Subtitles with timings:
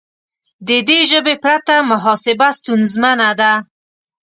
[0.67, 3.51] د دې ژبې پرته محاسبه ستونزمنه ده.